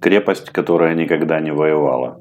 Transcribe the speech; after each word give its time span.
Крепость, 0.00 0.48
которая 0.48 0.94
никогда 0.94 1.40
не 1.40 1.52
воевала. 1.52 2.18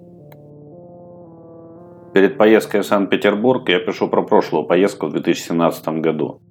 Перед 2.14 2.38
поездкой 2.38 2.82
в 2.82 2.86
Санкт-Петербург 2.86 3.70
я 3.70 3.80
пишу 3.80 4.10
про 4.10 4.22
прошлую 4.22 4.66
поездку 4.66 5.08
в 5.08 5.12
2017 5.12 5.88
году. 6.02 6.42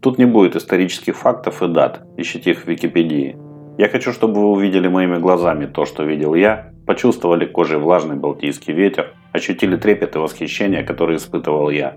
Тут 0.00 0.16
не 0.18 0.26
будет 0.26 0.54
исторических 0.54 1.16
фактов 1.16 1.60
и 1.62 1.66
дат, 1.66 2.06
ищите 2.16 2.52
их 2.52 2.60
в 2.60 2.68
Википедии. 2.68 3.36
Я 3.78 3.88
хочу, 3.88 4.12
чтобы 4.12 4.40
вы 4.40 4.50
увидели 4.50 4.86
моими 4.86 5.18
глазами 5.18 5.66
то, 5.66 5.84
что 5.84 6.04
видел 6.04 6.34
я, 6.34 6.72
почувствовали 6.86 7.44
кожей 7.44 7.78
влажный 7.78 8.16
балтийский 8.16 8.74
ветер, 8.74 9.14
ощутили 9.32 9.76
трепет 9.76 10.14
и 10.14 10.18
восхищение, 10.18 10.84
которые 10.84 11.16
испытывал 11.16 11.70
я. 11.70 11.96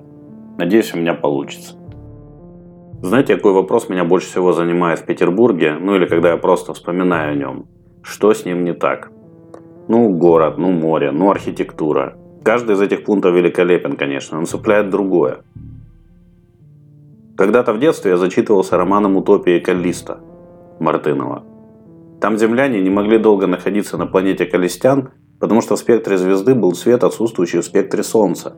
Надеюсь, 0.57 0.93
у 0.95 0.97
меня 0.97 1.13
получится. 1.13 1.75
Знаете, 3.03 3.35
какой 3.35 3.53
вопрос 3.53 3.89
меня 3.89 4.03
больше 4.03 4.27
всего 4.27 4.53
занимает 4.53 4.99
в 4.99 5.05
Петербурге, 5.05 5.75
ну 5.79 5.95
или 5.95 6.05
когда 6.05 6.31
я 6.31 6.37
просто 6.37 6.73
вспоминаю 6.73 7.33
о 7.33 7.35
нем? 7.35 7.80
Что 8.01 8.33
с 8.33 8.45
ним 8.45 8.63
не 8.63 8.73
так? 8.73 9.11
Ну, 9.87 10.09
город, 10.09 10.57
ну, 10.57 10.71
море, 10.71 11.11
ну, 11.11 11.31
архитектура. 11.31 12.17
Каждый 12.43 12.75
из 12.75 12.81
этих 12.81 13.03
пунктов 13.03 13.35
великолепен, 13.35 13.95
конечно, 13.95 14.39
но 14.39 14.45
цепляет 14.45 14.89
другое. 14.89 15.39
Когда-то 17.37 17.73
в 17.73 17.79
детстве 17.79 18.11
я 18.11 18.17
зачитывался 18.17 18.77
романом 18.77 19.17
«Утопия 19.17 19.59
Каллиста» 19.59 20.19
Мартынова. 20.79 21.43
Там 22.19 22.37
земляне 22.37 22.81
не 22.81 22.89
могли 22.89 23.17
долго 23.17 23.47
находиться 23.47 23.97
на 23.97 24.05
планете 24.05 24.45
Калистян, 24.45 25.09
потому 25.39 25.61
что 25.61 25.75
в 25.75 25.79
спектре 25.79 26.17
звезды 26.17 26.53
был 26.53 26.73
свет, 26.73 27.03
отсутствующий 27.03 27.59
в 27.59 27.65
спектре 27.65 28.03
Солнца. 28.03 28.55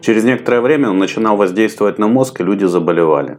Через 0.00 0.24
некоторое 0.24 0.60
время 0.60 0.90
он 0.90 0.98
начинал 0.98 1.36
воздействовать 1.36 1.98
на 1.98 2.08
мозг, 2.08 2.40
и 2.40 2.44
люди 2.44 2.64
заболевали. 2.64 3.38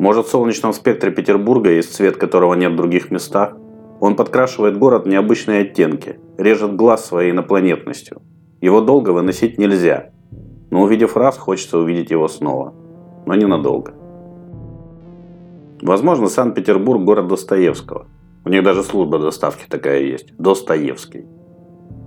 Может, 0.00 0.28
в 0.28 0.30
солнечном 0.30 0.72
спектре 0.72 1.10
Петербурга 1.10 1.70
есть 1.70 1.94
цвет, 1.94 2.16
которого 2.16 2.54
нет 2.54 2.72
в 2.72 2.76
других 2.76 3.10
местах? 3.10 3.54
Он 4.00 4.16
подкрашивает 4.16 4.78
город 4.78 5.04
в 5.04 5.08
необычные 5.08 5.60
оттенки, 5.60 6.18
режет 6.38 6.74
глаз 6.74 7.04
своей 7.04 7.32
инопланетностью. 7.32 8.22
Его 8.62 8.80
долго 8.80 9.10
выносить 9.10 9.58
нельзя, 9.58 10.08
но 10.70 10.80
увидев 10.80 11.18
раз, 11.18 11.36
хочется 11.36 11.76
увидеть 11.76 12.10
его 12.10 12.28
снова. 12.28 12.72
Но 13.26 13.34
ненадолго. 13.34 13.92
Возможно, 15.82 16.28
Санкт-Петербург– 16.28 17.02
город 17.04 17.28
Достоевского. 17.28 18.06
У 18.46 18.48
них 18.48 18.64
даже 18.64 18.82
служба 18.82 19.18
доставки 19.18 19.66
такая 19.68 20.00
есть– 20.00 20.32
Достоевский. 20.38 21.26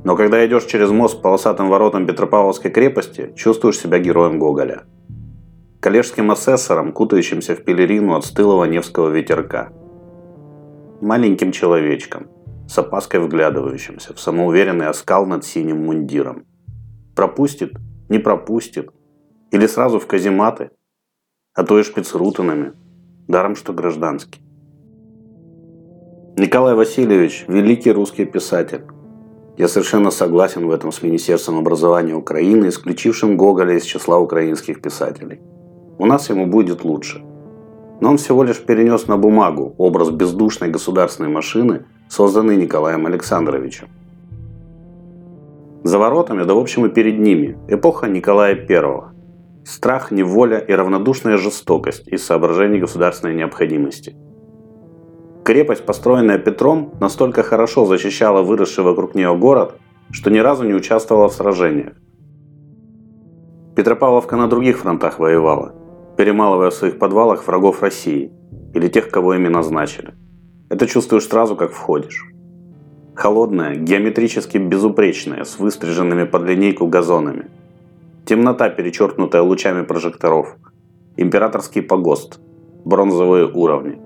Но 0.04 0.16
когда 0.16 0.44
идешь 0.44 0.66
через 0.66 0.90
мост 0.90 1.20
с 1.20 1.22
полосатым 1.22 1.70
воротом 1.70 2.08
Петропавловской 2.08 2.72
крепости, 2.72 3.34
чувствуешь 3.36 3.78
себя 3.78 4.00
героем 4.00 4.40
Гоголя. 4.40 4.82
Коллежским 5.84 6.32
асессором, 6.32 6.94
кутающимся 6.94 7.56
в 7.56 7.66
пелерину 7.66 8.16
от 8.16 8.24
стылого 8.24 8.64
Невского 8.64 9.10
ветерка. 9.10 9.74
Маленьким 11.02 11.52
человечком, 11.52 12.28
с 12.70 12.78
опаской 12.78 13.20
вглядывающимся 13.20 14.14
в 14.14 14.20
самоуверенный 14.22 14.88
оскал 14.88 15.26
над 15.26 15.44
синим 15.44 15.84
мундиром. 15.84 16.46
Пропустит, 17.18 17.74
не 18.08 18.18
пропустит. 18.18 18.92
Или 19.52 19.68
сразу 19.68 20.00
в 20.00 20.08
казематы, 20.08 20.70
а 21.54 21.66
то 21.66 21.78
и 21.78 21.84
шпицрутанами, 21.84 22.72
даром 23.28 23.58
что 23.58 23.74
гражданский. 23.74 24.40
Николай 26.38 26.76
Васильевич– 26.76 27.44
великий 27.50 27.92
русский 27.92 28.24
писатель. 28.24 28.86
Я 29.58 29.68
совершенно 29.68 30.12
согласен 30.12 30.66
в 30.66 30.72
этом 30.72 30.94
с 30.94 31.04
Министерством 31.04 31.60
образования 31.60 32.16
Украины, 32.16 32.70
исключившим 32.70 33.36
Гоголя 33.36 33.76
из 33.76 33.84
числа 33.84 34.18
украинских 34.18 34.82
писателей. 34.82 35.42
У 35.98 36.06
нас 36.06 36.30
ему 36.30 36.48
будет 36.48 36.84
лучше. 36.84 37.24
Но 38.02 38.10
он 38.10 38.18
всего 38.18 38.44
лишь 38.44 38.62
перенес 38.62 39.08
на 39.08 39.18
бумагу 39.18 39.76
образ 39.78 40.10
бездушной 40.10 40.70
государственной 40.70 41.30
машины, 41.30 41.86
созданный 42.10 42.58
Николаем 42.58 43.06
Александровичем. 43.06 43.88
За 45.84 46.00
воротами, 46.00 46.44
да 46.44 46.54
в 46.54 46.58
общем 46.58 46.86
и 46.86 46.90
перед 46.90 47.20
ними, 47.20 47.58
эпоха 47.68 48.08
Николая 48.08 48.56
I. 48.56 49.14
Страх, 49.66 50.12
неволя 50.12 50.58
и 50.58 50.74
равнодушная 50.74 51.38
жестокость 51.38 52.08
из 52.08 52.26
соображений 52.26 52.80
государственной 52.80 53.36
необходимости– 53.36 54.16
Крепость, 55.44 55.86
построенная 55.86 56.38
Петром, 56.38 56.94
настолько 57.02 57.44
хорошо 57.44 57.86
защищала 57.86 58.42
выросший 58.42 58.86
вокруг 58.86 59.14
нее 59.14 59.36
город, 59.36 59.76
что 60.10 60.32
ни 60.32 60.38
разу 60.38 60.64
не 60.64 60.74
участвовала 60.74 61.28
в 61.28 61.34
сражениях. 61.34 61.96
Петропавловка 63.76 64.38
на 64.38 64.48
других 64.48 64.78
фронтах 64.78 65.20
воевала, 65.20 65.76
перемалывая 66.18 66.70
в 66.70 66.74
своих 66.74 67.00
подвалах 67.00 67.48
врагов 67.48 67.82
России 67.82 68.32
или 68.74 68.88
тех, 68.88 69.10
кого 69.10 69.36
ими 69.36 69.48
назначили. 69.48 70.14
Это 70.70 70.88
чувствуешь 70.88 71.28
сразу, 71.28 71.56
как 71.56 71.72
входишь. 71.72 72.26
Холодная, 73.16 73.76
геометрически 73.76 74.58
безупречная, 74.58 75.44
с 75.44 75.60
выстриженными 75.60 76.24
под 76.24 76.44
линейку 76.44 76.88
газонами. 76.88 77.48
Темнота, 78.26 78.70
перечеркнутая 78.70 79.42
лучами 79.42 79.84
прожекторов. 79.84 80.56
Императорский 81.18 81.82
погост. 81.82 82.40
Бронзовые 82.86 83.48
уровни 83.48 84.00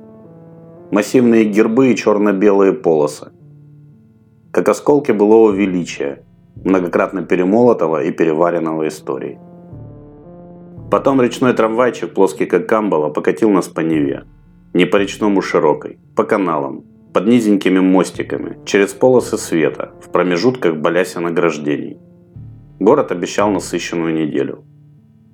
массивные 0.92 1.46
гербы 1.46 1.92
и 1.92 1.96
черно-белые 1.96 2.74
полосы. 2.74 3.32
Как 4.52 4.70
осколки 4.70 5.12
былого 5.12 5.52
величия, 5.52 6.24
многократно 6.56 7.24
перемолотого 7.24 8.04
и 8.04 8.12
переваренного 8.12 8.88
историей. 8.88 9.38
Потом 10.90 11.22
речной 11.22 11.54
трамвайчик, 11.54 12.14
плоский 12.14 12.46
как 12.46 12.68
камбала, 12.68 13.10
покатил 13.10 13.50
нас 13.50 13.68
по 13.68 13.82
Неве. 13.82 14.24
Не 14.74 14.86
по 14.86 14.98
речному 14.98 15.42
широкой, 15.42 16.00
по 16.16 16.24
каналам, 16.24 16.86
под 17.14 17.28
низенькими 17.28 17.80
мостиками, 17.80 18.58
через 18.66 18.94
полосы 18.94 19.38
света, 19.38 19.92
в 20.02 20.10
промежутках 20.12 20.78
баляся 20.78 21.20
награждений. 21.20 21.98
Город 22.80 23.12
обещал 23.12 23.50
насыщенную 23.52 24.14
неделю. 24.14 24.64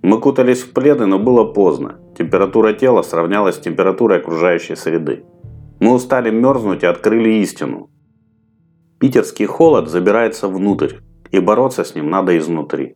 Мы 0.02 0.20
кутались 0.20 0.64
в 0.64 0.74
пледы, 0.74 1.06
но 1.06 1.20
было 1.20 1.44
поздно. 1.44 2.00
Температура 2.18 2.74
тела 2.74 3.04
сравнялась 3.04 3.56
с 3.56 3.60
температурой 3.60 4.20
окружающей 4.20 4.76
среды. 4.76 5.24
Мы 5.80 5.94
устали 5.94 6.32
мерзнуть 6.32 6.84
и 6.84 6.88
открыли 6.88 7.42
истину. 7.42 7.90
Питерский 9.00 9.46
холод 9.46 9.90
забирается 9.90 10.48
внутрь, 10.48 10.96
и 11.32 11.40
бороться 11.40 11.84
с 11.84 11.96
ним 11.96 12.10
надо 12.10 12.38
изнутри. 12.38 12.96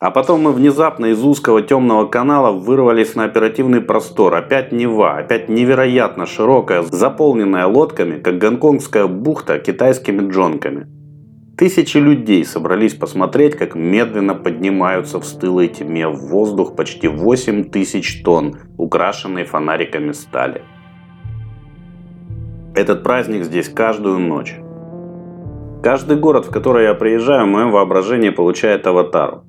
А 0.00 0.10
потом 0.10 0.42
мы 0.42 0.52
внезапно 0.52 1.06
из 1.06 1.24
узкого 1.24 1.62
темного 1.62 2.06
канала 2.06 2.50
вырвались 2.50 3.14
на 3.14 3.24
оперативный 3.24 3.80
простор. 3.80 4.34
Опять 4.34 4.72
Нева, 4.72 5.16
опять 5.16 5.48
невероятно 5.48 6.26
широкая, 6.26 6.82
заполненная 6.82 7.66
лодками, 7.66 8.18
как 8.18 8.38
гонконгская 8.38 9.06
бухта 9.06 9.58
китайскими 9.58 10.28
джонками. 10.28 10.88
Тысячи 11.56 11.98
людей 11.98 12.44
собрались 12.44 12.94
посмотреть, 12.94 13.56
как 13.56 13.76
медленно 13.76 14.34
поднимаются 14.34 15.20
в 15.20 15.24
стылой 15.24 15.68
тьме 15.68 16.08
в 16.08 16.26
воздух 16.26 16.74
почти 16.74 17.06
8 17.06 17.70
тысяч 17.70 18.24
тонн, 18.24 18.58
украшенные 18.76 19.44
фонариками 19.44 20.10
стали. 20.10 20.62
Этот 22.74 23.04
праздник 23.04 23.44
здесь 23.44 23.68
каждую 23.68 24.18
ночь. 24.18 24.56
Каждый 25.84 26.16
город, 26.16 26.46
в 26.46 26.50
который 26.50 26.84
я 26.84 26.94
приезжаю, 26.94 27.46
в 27.46 27.50
моем 27.50 27.70
воображении 27.70 28.30
получает 28.30 28.84
аватару. 28.88 29.44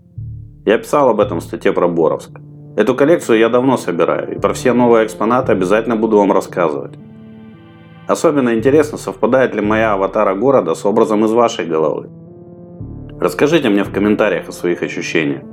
Я 0.66 0.78
писал 0.80 1.10
об 1.10 1.20
этом 1.20 1.40
в 1.40 1.44
статье 1.44 1.72
про 1.72 1.88
Боровск. 1.88 2.32
Эту 2.76 2.96
коллекцию 2.96 3.38
я 3.38 3.50
давно 3.50 3.78
собираю, 3.78 4.36
и 4.36 4.40
про 4.40 4.54
все 4.54 4.74
новые 4.74 5.06
экспонаты 5.06 5.52
обязательно 5.52 5.96
буду 5.96 6.18
вам 6.18 6.32
рассказывать. 6.32 6.96
Особенно 8.08 8.54
интересно, 8.54 8.98
совпадает 8.98 9.56
ли 9.56 9.62
моя 9.62 9.94
аватара 9.94 10.36
города 10.36 10.74
с 10.74 10.86
образом 10.86 11.24
из 11.24 11.32
вашей 11.32 11.66
головы. 11.66 12.10
Расскажите 13.20 13.70
мне 13.70 13.84
в 13.84 13.92
комментариях 13.92 14.50
о 14.50 14.52
своих 14.52 14.82
ощущениях. 14.82 15.44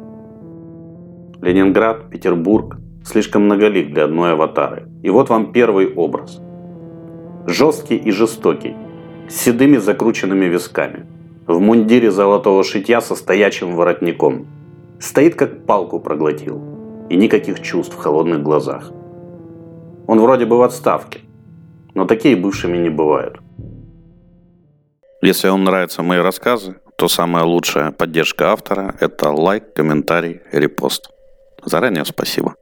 Ленинград, 1.43 2.09
Петербург– 2.11 2.79
слишком 3.05 3.45
многолик 3.45 3.93
для 3.93 4.05
одной 4.05 4.33
аватары. 4.33 4.89
И 5.03 5.11
вот 5.11 5.29
вам 5.29 5.53
первый 5.53 5.93
образ– 5.95 6.41
жесткий 7.47 7.97
и 7.97 8.11
жестокий, 8.11 8.77
с 9.29 9.37
седыми 9.37 9.77
закрученными 9.77 10.47
висками, 10.47 11.07
в 11.47 11.61
мундире 11.61 12.11
золотого 12.11 12.65
шитья 12.65 13.01
со 13.01 13.15
стоячим 13.15 13.75
воротником. 13.75 14.47
Стоит 15.03 15.35
как 15.35 15.67
палку 15.67 15.99
проглотил, 15.99 16.63
и 17.11 17.17
никаких 17.17 17.61
чувств 17.61 17.97
в 17.97 17.99
холодных 17.99 18.41
глазах. 18.41 18.93
Он 20.07 20.21
вроде 20.21 20.47
бы 20.47 20.57
в 20.57 20.63
отставке, 20.63 21.23
но 21.95 22.07
такие 22.07 22.37
бывшими 22.37 22.77
не 22.77 22.89
бывают. 22.89 23.39
Если 25.21 25.49
вам 25.49 25.65
нравятся 25.65 26.05
мои 26.05 26.21
рассказы, 26.21 26.77
то 26.97 27.09
самая 27.09 27.43
лучшая 27.43 27.91
поддержка 27.91 28.53
автора– 28.53 28.95
это 29.01 29.31
лайк, 29.31 29.75
комментарий, 29.75 30.41
репост. 30.53 31.11
Заранее 31.65 32.05
спасибо. 32.05 32.55